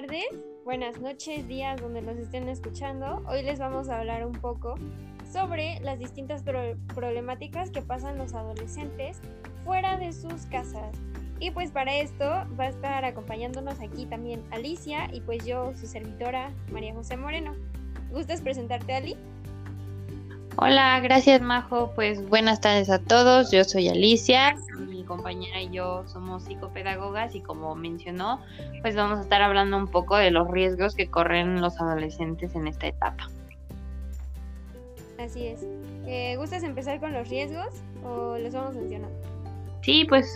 [0.00, 0.26] tardes,
[0.62, 3.22] buenas noches, días donde nos estén escuchando.
[3.26, 4.74] Hoy les vamos a hablar un poco
[5.32, 6.44] sobre las distintas
[6.94, 9.22] problemáticas que pasan los adolescentes
[9.64, 10.94] fuera de sus casas.
[11.40, 12.26] Y pues para esto
[12.60, 17.54] va a estar acompañándonos aquí también Alicia y pues yo, su servidora María José Moreno.
[18.10, 19.16] ¿Gustas presentarte, Ali?
[20.58, 21.92] Hola, gracias Majo.
[21.94, 23.50] Pues buenas tardes a todos.
[23.50, 24.56] Yo soy Alicia.
[24.88, 28.40] Mi compañera y yo somos psicopedagogas y como mencionó,
[28.80, 32.68] pues vamos a estar hablando un poco de los riesgos que corren los adolescentes en
[32.68, 33.28] esta etapa.
[35.18, 35.60] Así es.
[36.06, 37.68] Eh, ¿Gustas empezar con los riesgos
[38.02, 39.14] o los vamos mencionando?
[39.82, 40.34] Sí, pues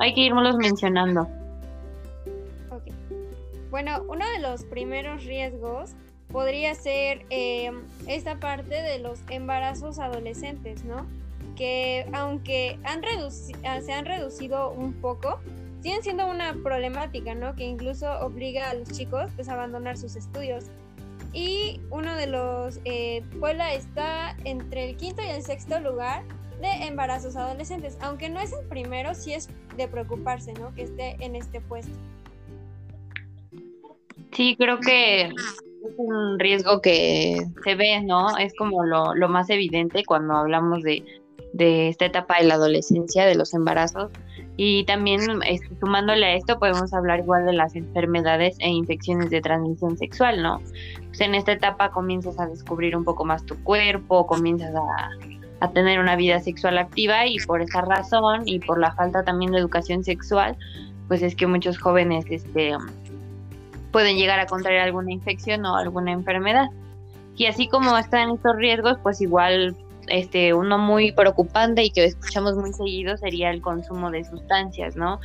[0.00, 1.28] hay que irnos mencionando.
[2.70, 2.92] Ok.
[3.70, 5.94] Bueno, uno de los primeros riesgos
[6.34, 7.70] podría ser eh,
[8.08, 11.06] esta parte de los embarazos adolescentes, ¿no?
[11.54, 13.02] Que aunque han
[13.64, 15.38] ah, se han reducido un poco,
[15.80, 17.54] siguen siendo una problemática, ¿no?
[17.54, 20.64] Que incluso obliga a los chicos pues, a abandonar sus estudios.
[21.32, 26.24] Y uno de los, eh, Puebla está entre el quinto y el sexto lugar
[26.60, 30.74] de embarazos adolescentes, aunque no es el primero, sí es de preocuparse, ¿no?
[30.74, 31.96] Que esté en este puesto.
[34.32, 35.30] Sí, creo que
[35.84, 38.36] es un riesgo que se ve, ¿no?
[38.38, 41.04] Es como lo, más evidente cuando hablamos de,
[41.52, 44.10] de, esta etapa de la adolescencia, de los embarazos.
[44.56, 49.40] Y también este, sumándole a esto podemos hablar igual de las enfermedades e infecciones de
[49.40, 50.60] transmisión sexual, ¿no?
[51.08, 55.10] Pues en esta etapa comienzas a descubrir un poco más tu cuerpo, comienzas a,
[55.60, 59.52] a tener una vida sexual activa y por esa razón y por la falta también
[59.52, 60.56] de educación sexual,
[61.08, 62.72] pues es que muchos jóvenes este,
[63.94, 66.66] pueden llegar a contraer alguna infección o alguna enfermedad.
[67.36, 69.76] Y así como están estos riesgos, pues igual
[70.08, 75.20] este uno muy preocupante y que escuchamos muy seguido sería el consumo de sustancias, ¿no?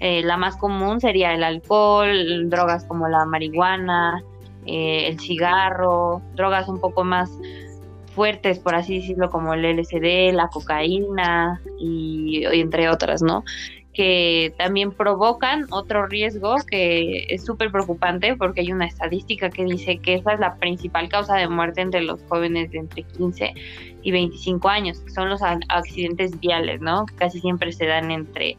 [0.00, 4.22] Eh, la más común sería el alcohol, drogas como la marihuana,
[4.64, 7.30] eh, el cigarro, drogas un poco más
[8.14, 13.44] fuertes, por así decirlo, como el LSD, la cocaína y entre otras, ¿no?
[13.94, 19.98] Que también provocan otro riesgo que es súper preocupante porque hay una estadística que dice
[19.98, 23.54] que esa es la principal causa de muerte entre los jóvenes de entre 15
[24.02, 27.06] y 25 años, que son los accidentes viales, ¿no?
[27.16, 28.58] Casi siempre se dan entre,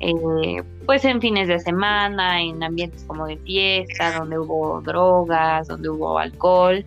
[0.00, 5.90] eh, pues en fines de semana, en ambientes como de fiesta, donde hubo drogas, donde
[5.90, 6.84] hubo alcohol,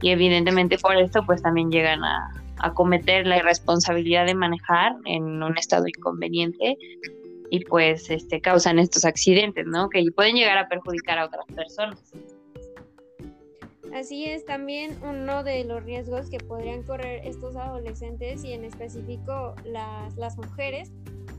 [0.00, 5.42] y evidentemente por esto pues también llegan a, a cometer la irresponsabilidad de manejar en
[5.42, 6.78] un estado inconveniente
[7.52, 9.90] y pues este, causan estos accidentes, ¿no?
[9.90, 12.00] Que pueden llegar a perjudicar a otras personas.
[13.92, 19.54] Así es, también uno de los riesgos que podrían correr estos adolescentes y en específico
[19.66, 20.92] las, las mujeres,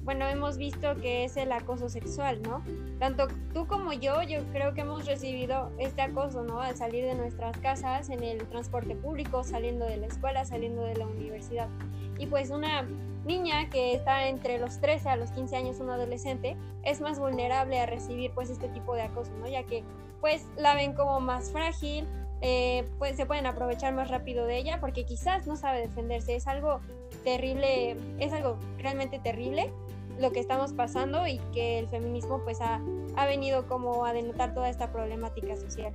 [0.03, 2.61] bueno, hemos visto que es el acoso sexual, ¿no?
[2.99, 6.59] Tanto tú como yo, yo creo que hemos recibido este acoso, ¿no?
[6.59, 10.95] Al salir de nuestras casas, en el transporte público, saliendo de la escuela, saliendo de
[10.95, 11.69] la universidad.
[12.17, 12.85] Y pues una
[13.25, 17.79] niña que está entre los 13 a los 15 años, un adolescente, es más vulnerable
[17.79, 19.47] a recibir pues este tipo de acoso, ¿no?
[19.47, 19.83] Ya que
[20.19, 22.05] pues la ven como más frágil,
[22.41, 26.45] eh, pues se pueden aprovechar más rápido de ella porque quizás no sabe defenderse, es
[26.45, 26.81] algo
[27.23, 29.71] terrible, es algo realmente terrible
[30.19, 32.81] lo que estamos pasando y que el feminismo pues ha,
[33.15, 35.93] ha venido como a denotar toda esta problemática social.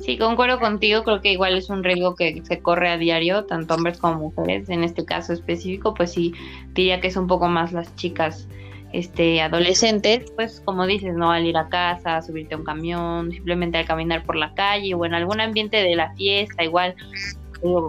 [0.00, 3.74] Sí, concuerdo contigo, creo que igual es un riesgo que se corre a diario, tanto
[3.74, 4.70] hombres como mujeres.
[4.70, 6.32] En este caso específico, pues sí,
[6.72, 8.48] diría que es un poco más las chicas
[8.92, 11.30] este, adolescentes, pues como dices, ¿no?
[11.30, 15.04] Al ir a casa, subirte a un camión, simplemente al caminar por la calle o
[15.04, 16.94] en algún ambiente de la fiesta, igual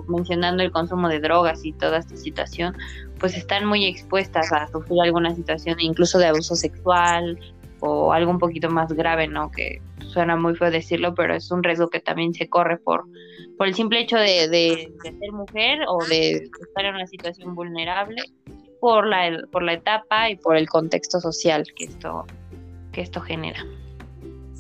[0.08, 2.76] mencionando el consumo de drogas y toda esta situación,
[3.20, 7.40] pues están muy expuestas a sufrir alguna situación incluso de abuso sexual
[7.80, 9.52] o algo un poquito más grave, ¿no?
[9.52, 13.06] Que suena muy feo decirlo, pero es un riesgo que también se corre por,
[13.58, 18.22] por el simple hecho de, de, ser mujer o de estar en una situación vulnerable
[18.80, 22.26] por la, por la etapa y por el contexto social que esto,
[22.92, 23.64] que esto genera.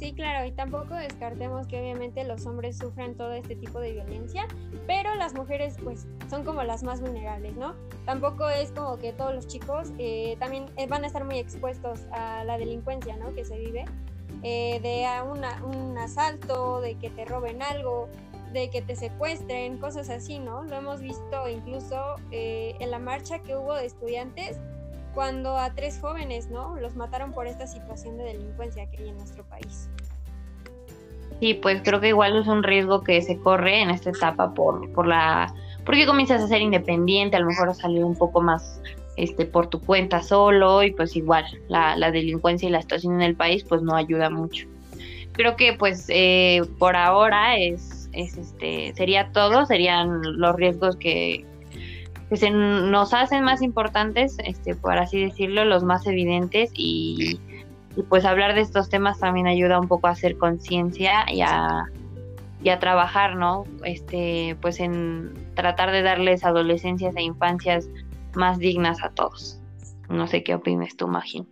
[0.01, 4.48] Sí, claro, y tampoco descartemos que obviamente los hombres sufran todo este tipo de violencia,
[4.88, 7.75] pero las mujeres pues son como las más vulnerables, ¿no?
[8.07, 12.00] Tampoco es como que todos los chicos eh, también eh, van a estar muy expuestos
[12.13, 13.31] a la delincuencia, ¿no?
[13.36, 13.86] Que se vive,
[14.42, 15.06] eh, de
[15.63, 18.09] un asalto, de que te roben algo,
[18.53, 20.63] de que te secuestren, cosas así, ¿no?
[20.63, 24.59] Lo hemos visto incluso en la marcha que hubo de estudiantes
[25.13, 26.75] cuando a tres jóvenes, ¿no?
[26.77, 29.89] Los mataron por esta situación de delincuencia que hay en nuestro país.
[31.39, 34.91] Sí, pues creo que igual es un riesgo que se corre en esta etapa por,
[34.93, 35.53] por la
[35.85, 38.79] porque comienzas a ser independiente, a lo mejor a salir un poco más
[39.17, 43.21] este por tu cuenta solo y pues igual la, la delincuencia y la situación en
[43.21, 44.67] el país pues no ayuda mucho.
[45.33, 51.45] creo que pues eh, por ahora es, es este sería todo, serían los riesgos que,
[52.31, 57.37] que se nos hacen más importantes, este, por así decirlo, los más evidentes y,
[57.97, 61.83] y pues hablar de estos temas también ayuda un poco a hacer conciencia y a,
[62.63, 63.65] y a trabajar, ¿no?
[63.83, 67.89] Este, pues en tratar de darles adolescencias e infancias
[68.33, 69.59] más dignas a todos.
[70.07, 71.49] No sé qué opinas tú, Magín.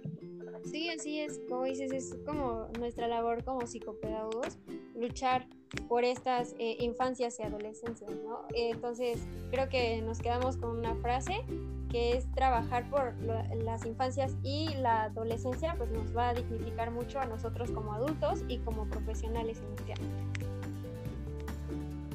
[0.70, 4.60] Sí, así es, como dices, es como nuestra labor como psicopedagogos,
[4.96, 5.48] luchar
[5.88, 8.46] por estas eh, infancias y adolescencias, ¿no?
[8.56, 9.20] entonces,
[9.52, 11.44] creo que nos quedamos con una frase
[11.90, 13.16] que es trabajar por
[13.64, 18.44] las infancias y la adolescencia, pues nos va a dignificar mucho a nosotros como adultos
[18.48, 20.30] y como profesionales en este ámbito.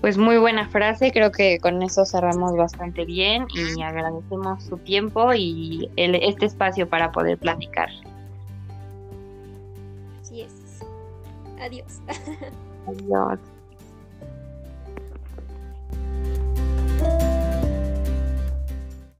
[0.00, 5.32] Pues muy buena frase, creo que con eso cerramos bastante bien y agradecemos su tiempo
[5.34, 7.88] y este espacio para poder platicar.
[11.64, 12.02] Adiós.
[12.86, 13.53] Adiós.